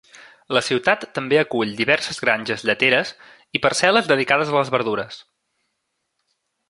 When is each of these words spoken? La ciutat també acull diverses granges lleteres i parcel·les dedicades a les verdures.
La 0.57 0.61
ciutat 0.67 1.03
també 1.17 1.37
acull 1.41 1.75
diverses 1.81 2.19
granges 2.23 2.65
lleteres 2.69 3.11
i 3.59 3.61
parcel·les 3.67 4.09
dedicades 4.13 4.55
a 4.55 4.57
les 4.57 4.73
verdures. 4.77 5.21